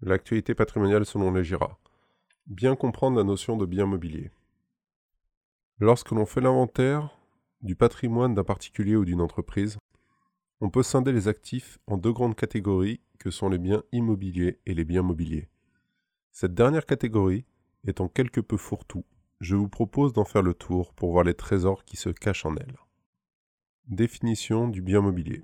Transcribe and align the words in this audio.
L'actualité 0.00 0.54
patrimoniale 0.54 1.04
selon 1.04 1.32
les 1.32 1.42
GIRA. 1.42 1.76
Bien 2.46 2.76
comprendre 2.76 3.16
la 3.16 3.24
notion 3.24 3.56
de 3.56 3.66
bien 3.66 3.84
mobilier. 3.84 4.30
Lorsque 5.80 6.12
l'on 6.12 6.24
fait 6.24 6.40
l'inventaire 6.40 7.18
du 7.62 7.74
patrimoine 7.74 8.32
d'un 8.32 8.44
particulier 8.44 8.94
ou 8.94 9.04
d'une 9.04 9.20
entreprise, 9.20 9.76
on 10.60 10.70
peut 10.70 10.84
scinder 10.84 11.10
les 11.10 11.26
actifs 11.26 11.80
en 11.88 11.96
deux 11.96 12.12
grandes 12.12 12.36
catégories 12.36 13.00
que 13.18 13.32
sont 13.32 13.48
les 13.48 13.58
biens 13.58 13.82
immobiliers 13.90 14.60
et 14.66 14.74
les 14.74 14.84
biens 14.84 15.02
mobiliers. 15.02 15.48
Cette 16.30 16.54
dernière 16.54 16.86
catégorie 16.86 17.44
étant 17.84 18.06
quelque 18.06 18.40
peu 18.40 18.56
fourre-tout, 18.56 19.04
je 19.40 19.56
vous 19.56 19.68
propose 19.68 20.12
d'en 20.12 20.24
faire 20.24 20.42
le 20.42 20.54
tour 20.54 20.94
pour 20.94 21.10
voir 21.10 21.24
les 21.24 21.34
trésors 21.34 21.84
qui 21.84 21.96
se 21.96 22.10
cachent 22.10 22.46
en 22.46 22.54
elle. 22.54 22.76
Définition 23.88 24.68
du 24.68 24.80
bien 24.80 25.00
mobilier. 25.00 25.42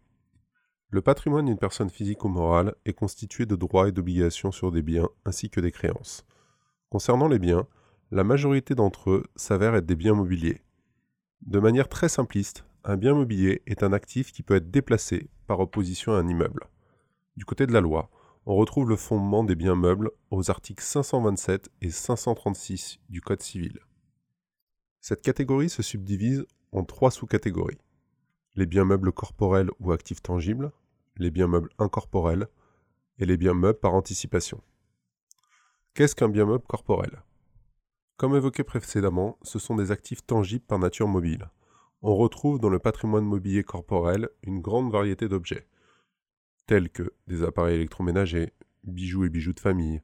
Le 0.94 1.02
patrimoine 1.02 1.46
d'une 1.46 1.58
personne 1.58 1.90
physique 1.90 2.24
ou 2.24 2.28
morale 2.28 2.76
est 2.84 2.92
constitué 2.92 3.46
de 3.46 3.56
droits 3.56 3.88
et 3.88 3.90
d'obligations 3.90 4.52
sur 4.52 4.70
des 4.70 4.80
biens 4.80 5.08
ainsi 5.24 5.50
que 5.50 5.58
des 5.58 5.72
créances. 5.72 6.24
Concernant 6.88 7.26
les 7.26 7.40
biens, 7.40 7.66
la 8.12 8.22
majorité 8.22 8.76
d'entre 8.76 9.10
eux 9.10 9.24
s'avèrent 9.34 9.74
être 9.74 9.86
des 9.86 9.96
biens 9.96 10.14
mobiliers. 10.14 10.62
De 11.42 11.58
manière 11.58 11.88
très 11.88 12.08
simpliste, 12.08 12.64
un 12.84 12.96
bien 12.96 13.12
mobilier 13.12 13.60
est 13.66 13.82
un 13.82 13.92
actif 13.92 14.30
qui 14.30 14.44
peut 14.44 14.54
être 14.54 14.70
déplacé 14.70 15.30
par 15.48 15.58
opposition 15.58 16.12
à 16.12 16.18
un 16.18 16.28
immeuble. 16.28 16.68
Du 17.36 17.44
côté 17.44 17.66
de 17.66 17.72
la 17.72 17.80
loi, 17.80 18.08
on 18.46 18.54
retrouve 18.54 18.88
le 18.88 18.94
fondement 18.94 19.42
des 19.42 19.56
biens 19.56 19.74
meubles 19.74 20.12
aux 20.30 20.48
articles 20.48 20.84
527 20.84 21.70
et 21.82 21.90
536 21.90 23.00
du 23.08 23.20
Code 23.20 23.42
civil. 23.42 23.80
Cette 25.00 25.22
catégorie 25.22 25.70
se 25.70 25.82
subdivise 25.82 26.46
en 26.70 26.84
trois 26.84 27.10
sous-catégories. 27.10 27.80
Les 28.54 28.66
biens 28.66 28.84
meubles 28.84 29.10
corporels 29.10 29.72
ou 29.80 29.90
actifs 29.90 30.22
tangibles, 30.22 30.70
les 31.16 31.30
biens 31.30 31.46
meubles 31.46 31.70
incorporels 31.78 32.48
et 33.18 33.26
les 33.26 33.36
biens 33.36 33.54
meubles 33.54 33.78
par 33.78 33.94
anticipation. 33.94 34.60
Qu'est-ce 35.94 36.16
qu'un 36.16 36.28
bien 36.28 36.44
meuble 36.44 36.64
corporel? 36.66 37.22
Comme 38.16 38.34
évoqué 38.34 38.64
précédemment, 38.64 39.38
ce 39.42 39.58
sont 39.58 39.76
des 39.76 39.90
actifs 39.90 40.24
tangibles 40.26 40.64
par 40.64 40.78
nature 40.78 41.08
mobile. 41.08 41.50
On 42.02 42.16
retrouve 42.16 42.58
dans 42.58 42.68
le 42.68 42.78
patrimoine 42.78 43.24
mobilier 43.24 43.64
corporel 43.64 44.28
une 44.42 44.60
grande 44.60 44.92
variété 44.92 45.28
d'objets, 45.28 45.66
tels 46.66 46.90
que 46.90 47.12
des 47.26 47.42
appareils 47.42 47.76
électroménagers, 47.76 48.52
bijoux 48.84 49.24
et 49.24 49.30
bijoux 49.30 49.52
de 49.52 49.60
famille, 49.60 50.02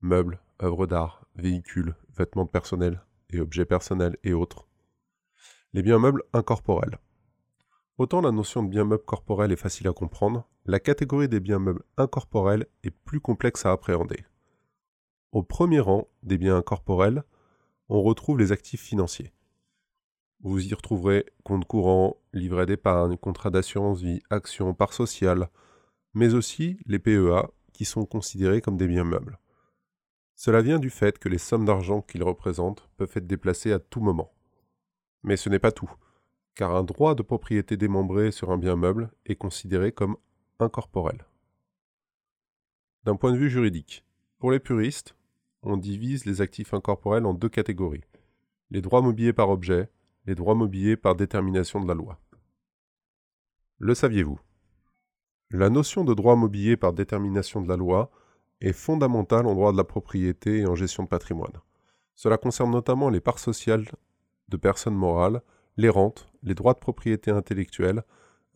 meubles, 0.00 0.40
œuvres 0.62 0.86
d'art, 0.86 1.24
véhicules, 1.36 1.94
vêtements 2.16 2.46
personnels 2.46 3.02
et 3.30 3.40
objets 3.40 3.64
personnels 3.64 4.16
et 4.24 4.32
autres. 4.32 4.66
Les 5.72 5.82
biens 5.82 5.98
meubles 5.98 6.22
incorporels. 6.32 6.98
Autant 7.98 8.20
la 8.20 8.30
notion 8.30 8.62
de 8.62 8.68
bien 8.68 8.84
meuble 8.84 9.04
corporel 9.04 9.50
est 9.50 9.56
facile 9.56 9.88
à 9.88 9.92
comprendre, 9.92 10.48
la 10.66 10.78
catégorie 10.78 11.28
des 11.28 11.40
biens 11.40 11.58
meubles 11.58 11.82
incorporels 11.96 12.66
est 12.84 12.92
plus 12.92 13.20
complexe 13.20 13.66
à 13.66 13.72
appréhender. 13.72 14.24
Au 15.32 15.42
premier 15.42 15.80
rang 15.80 16.06
des 16.22 16.38
biens 16.38 16.58
incorporels, 16.58 17.24
on 17.88 18.00
retrouve 18.00 18.38
les 18.38 18.52
actifs 18.52 18.82
financiers. 18.82 19.32
Vous 20.42 20.64
y 20.64 20.72
retrouverez 20.74 21.26
compte 21.42 21.64
courant, 21.64 22.16
livret 22.32 22.66
d'épargne, 22.66 23.16
contrat 23.16 23.50
d'assurance 23.50 24.00
vie, 24.00 24.22
actions, 24.30 24.74
parts 24.74 24.92
sociales, 24.92 25.48
mais 26.14 26.34
aussi 26.34 26.78
les 26.86 27.00
PEA 27.00 27.50
qui 27.72 27.84
sont 27.84 28.04
considérés 28.04 28.60
comme 28.60 28.76
des 28.76 28.86
biens 28.86 29.02
meubles. 29.02 29.40
Cela 30.36 30.62
vient 30.62 30.78
du 30.78 30.90
fait 30.90 31.18
que 31.18 31.28
les 31.28 31.38
sommes 31.38 31.64
d'argent 31.64 32.02
qu'ils 32.02 32.22
représentent 32.22 32.88
peuvent 32.96 33.10
être 33.16 33.26
déplacées 33.26 33.72
à 33.72 33.80
tout 33.80 34.00
moment. 34.00 34.32
Mais 35.24 35.36
ce 35.36 35.48
n'est 35.48 35.58
pas 35.58 35.72
tout 35.72 35.90
car 36.58 36.74
un 36.74 36.82
droit 36.82 37.14
de 37.14 37.22
propriété 37.22 37.76
démembré 37.76 38.32
sur 38.32 38.50
un 38.50 38.58
bien 38.58 38.74
meuble 38.74 39.12
est 39.26 39.36
considéré 39.36 39.92
comme 39.92 40.16
incorporel. 40.58 41.24
D'un 43.04 43.14
point 43.14 43.30
de 43.30 43.38
vue 43.38 43.48
juridique, 43.48 44.04
pour 44.40 44.50
les 44.50 44.58
puristes, 44.58 45.14
on 45.62 45.76
divise 45.76 46.24
les 46.24 46.40
actifs 46.40 46.74
incorporels 46.74 47.26
en 47.26 47.32
deux 47.32 47.48
catégories 47.48 48.02
les 48.70 48.82
droits 48.82 49.02
mobiliers 49.02 49.32
par 49.32 49.50
objet, 49.50 49.88
les 50.26 50.34
droits 50.34 50.56
mobiliers 50.56 50.96
par 50.96 51.14
détermination 51.14 51.80
de 51.80 51.86
la 51.86 51.94
loi. 51.94 52.18
Le 53.78 53.94
saviez-vous? 53.94 54.40
La 55.50 55.70
notion 55.70 56.04
de 56.04 56.12
droit 56.12 56.36
mobilier 56.36 56.76
par 56.76 56.92
détermination 56.92 57.62
de 57.62 57.68
la 57.68 57.76
loi 57.76 58.10
est 58.60 58.72
fondamentale 58.72 59.46
en 59.46 59.54
droit 59.54 59.72
de 59.72 59.76
la 59.76 59.84
propriété 59.84 60.58
et 60.58 60.66
en 60.66 60.74
gestion 60.74 61.04
de 61.04 61.08
patrimoine. 61.08 61.62
Cela 62.16 62.36
concerne 62.36 62.72
notamment 62.72 63.10
les 63.10 63.20
parts 63.20 63.38
sociales 63.38 63.86
de 64.48 64.56
personnes 64.56 64.96
morales 64.96 65.40
les 65.78 65.88
rentes, 65.88 66.28
les 66.42 66.54
droits 66.54 66.74
de 66.74 66.80
propriété 66.80 67.30
intellectuelle, 67.30 68.02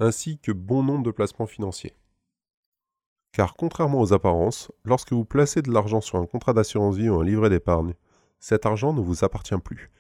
ainsi 0.01 0.39
que 0.39 0.51
bon 0.53 0.83
nombre 0.83 1.05
de 1.05 1.13
placements 1.13 1.47
financiers. 1.47 1.95
Car 3.33 3.55
contrairement 3.55 4.01
aux 4.01 4.13
apparences, 4.13 4.71
lorsque 4.85 5.13
vous 5.13 5.25
placez 5.25 5.63
de 5.63 5.71
l'argent 5.71 6.01
sur 6.01 6.19
un 6.19 6.27
contrat 6.27 6.53
d'assurance 6.53 6.97
vie 6.97 7.09
ou 7.09 7.21
un 7.21 7.25
livret 7.25 7.49
d'épargne, 7.49 7.95
cet 8.41 8.67
argent 8.67 8.93
ne 8.93 9.01
vous 9.01 9.25
appartient 9.25 9.57
plus. 9.65 9.91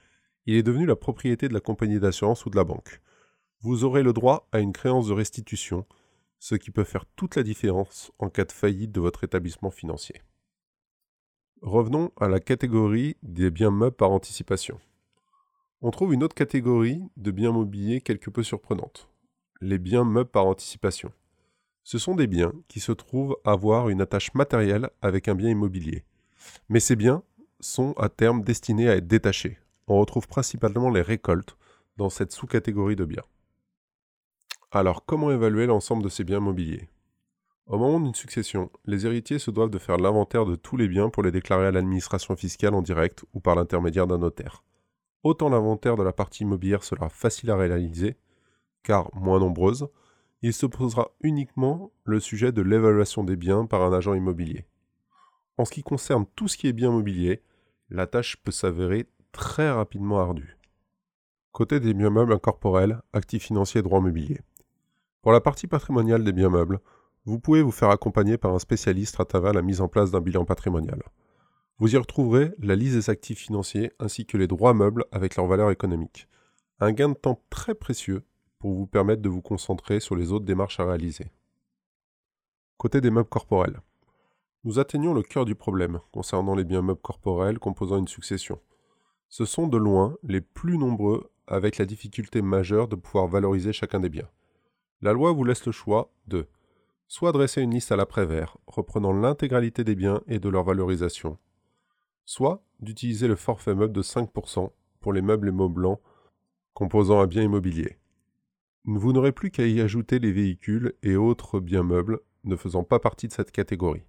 Il 0.47 0.57
est 0.57 0.65
devenu 0.65 0.85
la 0.85 0.97
propriété 0.97 1.49
de 1.49 1.55
la 1.55 1.61
compagnie 1.61 2.01
d'assurance 2.01 2.45
ou 2.45 2.51
de 2.51 2.57
la 2.57 2.65
banque. 2.65 3.01
Vous 3.61 3.85
aurez 3.85 4.03
le 4.03 4.13
droit 4.13 4.49
à 4.51 4.59
une 4.59 4.73
créance 4.73 5.07
de 5.07 5.13
restitution, 5.13 5.87
ce 6.41 6.57
qui 6.57 6.73
peut 6.73 6.83
faire 6.83 7.07
toute 7.15 7.37
la 7.37 7.45
différence 7.45 8.11
en 8.19 8.29
cas 8.29 8.45
de 8.45 8.51
faillite 8.51 8.91
de 8.91 9.01
votre 9.01 9.23
établissement 9.23 9.71
financier. 9.71 10.21
Revenons 11.63 12.11
à 12.21 12.27
la 12.27 12.41
catégorie 12.41 13.17
des 13.23 13.53
biens 13.53 13.71
meubles 13.71 13.95
par 13.95 14.11
anticipation. 14.11 14.81
On 15.85 15.91
trouve 15.91 16.15
une 16.15 16.23
autre 16.23 16.37
catégorie 16.37 17.03
de 17.17 17.33
biens 17.33 17.51
mobiliers 17.51 18.01
quelque 18.01 18.31
peu 18.31 18.45
surprenante, 18.45 19.09
les 19.61 19.79
biens 19.79 20.05
meubles 20.05 20.31
par 20.31 20.47
anticipation. 20.47 21.11
Ce 21.83 21.99
sont 21.99 22.15
des 22.15 22.29
biens 22.29 22.53
qui 22.69 22.79
se 22.79 22.93
trouvent 22.93 23.37
avoir 23.45 23.89
une 23.89 24.01
attache 24.01 24.33
matérielle 24.35 24.91
avec 25.03 25.27
un 25.27 25.35
bien 25.35 25.51
immobilier. 25.51 26.05
Mais 26.69 26.79
ces 26.79 26.95
biens 26.95 27.25
sont 27.59 27.95
à 27.95 28.09
terme 28.09 28.45
destinés 28.45 28.89
à 28.89 28.95
être 28.95 29.09
détachés. 29.09 29.59
On 29.89 29.99
retrouve 29.99 30.29
principalement 30.29 30.89
les 30.89 31.03
récoltes 31.03 31.57
dans 31.97 32.11
cette 32.11 32.31
sous-catégorie 32.31 32.95
de 32.95 33.05
biens. 33.05 33.25
Alors, 34.71 35.05
comment 35.05 35.33
évaluer 35.33 35.67
l'ensemble 35.67 36.05
de 36.05 36.09
ces 36.09 36.23
biens 36.23 36.39
mobiliers? 36.39 36.89
Au 37.67 37.77
moment 37.77 37.99
d'une 37.99 38.15
succession, 38.15 38.71
les 38.85 39.05
héritiers 39.05 39.41
se 39.41 39.51
doivent 39.51 39.71
de 39.71 39.81
faire 39.81 39.97
l'inventaire 39.97 40.47
de 40.47 40.55
tous 40.55 40.77
les 40.77 40.87
biens 40.87 41.11
pour 41.11 41.25
les 41.25 41.33
déclarer 41.33 41.67
à 41.67 41.73
l'administration 41.73 42.37
fiscale 42.37 42.75
en 42.75 42.83
direct 42.83 43.25
ou 43.35 43.41
par 43.41 43.57
l'intermédiaire 43.57 44.07
d'un 44.07 44.19
notaire. 44.19 44.63
Autant 45.23 45.49
l'inventaire 45.49 45.97
de 45.97 46.03
la 46.03 46.13
partie 46.13 46.43
immobilière 46.43 46.83
sera 46.83 47.09
facile 47.09 47.51
à 47.51 47.57
réaliser, 47.57 48.17
car 48.83 49.15
moins 49.15 49.39
nombreuse, 49.39 49.89
il 50.43 50.53
se 50.53 50.67
posera 50.67 51.13
uniquement 51.23 51.93
le 52.05 52.19
sujet 52.19 52.51
de 52.51 52.63
l'évaluation 52.63 53.23
des 53.23 53.37
biens 53.37 53.65
par 53.67 53.83
un 53.83 53.93
agent 53.93 54.15
immobilier. 54.15 54.67
En 55.57 55.65
ce 55.65 55.71
qui 55.71 55.83
concerne 55.83 56.27
tout 56.35 56.49
ce 56.49 56.57
qui 56.57 56.67
est 56.67 56.73
bien 56.73 56.91
mobilier, 56.91 57.43
la 57.91 58.09
tâche 58.09 58.37
peut 58.43 58.51
s'avérer 58.51 59.07
très 59.31 59.71
rapidement 59.71 60.19
ardue. 60.19 60.59
Côté 61.53 61.79
des 61.79 61.95
biens 61.95 62.11
meubles 62.11 62.33
incorporels, 62.33 63.01
actifs 63.13 63.45
financiers 63.45 63.83
droits 63.83 64.01
immobiliers. 64.01 64.41
Pour 65.21 65.31
la 65.31 65.41
partie 65.41 65.69
patrimoniale 65.69 66.25
des 66.25 66.33
biens 66.33 66.49
meubles, 66.49 66.81
vous 67.27 67.39
pouvez 67.39 67.63
vous 67.63 67.71
faire 67.71 67.91
accompagner 67.91 68.39
par 68.39 68.53
un 68.53 68.59
spécialiste 68.59 69.21
à 69.21 69.25
travers 69.25 69.53
la 69.53 69.63
mise 69.63 69.81
en 69.81 69.87
place 69.87 70.11
d'un 70.11 70.21
bilan 70.21 70.45
patrimonial. 70.45 71.01
Vous 71.83 71.97
y 71.97 71.99
retrouverez 71.99 72.53
la 72.61 72.77
liste 72.77 72.95
des 72.95 73.11
actifs 73.11 73.41
financiers 73.41 73.91
ainsi 73.99 74.25
que 74.25 74.37
les 74.37 74.47
droits 74.47 74.73
meubles 74.73 75.05
avec 75.11 75.35
leur 75.35 75.49
valeur 75.49 75.73
économique. 75.73 76.29
Un 76.79 76.93
gain 76.93 77.09
de 77.09 77.15
temps 77.15 77.43
très 77.51 77.75
précieux 77.75 78.23
pour 78.61 78.73
vous 78.73 78.87
permettre 78.87 79.21
de 79.21 79.29
vous 79.29 79.43
concentrer 79.43 79.99
sur 79.99 80.15
les 80.15 80.31
autres 80.31 80.45
démarches 80.45 80.79
à 80.79 80.85
réaliser. 80.85 81.33
Côté 82.77 83.01
des 83.01 83.11
meubles 83.11 83.29
corporels. 83.29 83.81
Nous 84.63 84.79
atteignons 84.79 85.13
le 85.13 85.25
cœur 85.25 85.45
du 85.45 85.57
problème 85.57 85.99
concernant 86.13 86.55
les 86.55 86.63
biens 86.63 86.83
meubles 86.83 87.01
corporels 87.01 87.59
composant 87.59 87.99
une 87.99 88.07
succession. 88.07 88.61
Ce 89.29 89.45
sont 89.45 89.67
de 89.67 89.77
loin 89.77 90.17
les 90.23 90.41
plus 90.41 90.79
nombreux 90.79 91.33
avec 91.49 91.79
la 91.79 91.85
difficulté 91.85 92.43
majeure 92.43 92.87
de 92.87 92.95
pouvoir 92.95 93.27
valoriser 93.27 93.73
chacun 93.73 93.99
des 93.99 94.09
biens. 94.09 94.31
La 95.01 95.13
loi 95.13 95.33
vous 95.33 95.43
laisse 95.43 95.67
le 95.67 95.73
choix 95.73 96.13
de 96.29 96.47
soit 97.09 97.33
dresser 97.33 97.61
une 97.61 97.73
liste 97.73 97.91
à 97.91 97.97
l'après-vert 97.97 98.57
reprenant 98.69 99.13
l'intégralité 99.13 99.83
des 99.83 99.97
biens 99.97 100.21
et 100.29 100.39
de 100.39 100.49
leur 100.49 100.63
valorisation, 100.63 101.39
soit 102.25 102.65
d'utiliser 102.81 103.29
le 103.29 103.37
forfait 103.37 103.75
meuble 103.75 103.93
de 103.93 104.03
5% 104.03 104.71
pour 105.01 105.13
les 105.13 105.23
meubles 105.23 105.49
et 105.49 105.53
mots 105.53 105.69
blancs 105.69 106.01
composant 106.75 107.21
un 107.21 107.27
bien 107.27 107.43
immobilier. 107.43 107.99
Vous 108.85 109.13
n'aurez 109.13 109.33
plus 109.33 109.51
qu'à 109.51 109.67
y 109.67 109.81
ajouter 109.81 110.19
les 110.19 110.33
véhicules 110.33 110.95
et 111.03 111.17
autres 111.17 111.61
biens 111.61 111.83
meubles 111.83 112.21
ne 112.45 112.57
faisant 112.57 112.83
pas 112.83 112.99
partie 112.99 113.29
de 113.29 113.33
cette 113.33 113.53
catégorie. 113.53 114.03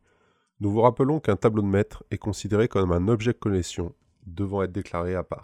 Nous 0.60 0.72
vous 0.72 0.82
rappelons 0.82 1.20
qu'un 1.20 1.36
tableau 1.36 1.62
de 1.62 1.68
maître 1.68 2.04
est 2.10 2.18
considéré 2.18 2.68
comme 2.68 2.92
un 2.92 3.08
objet 3.08 3.34
de 3.34 3.38
collection 3.38 3.94
devant 4.26 4.64
être 4.64 4.72
déclaré 4.72 5.14
à 5.14 5.24
part. 5.24 5.42